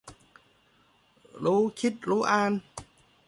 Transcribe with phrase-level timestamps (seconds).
[1.43, 2.51] รู้คิดรู้อ่าน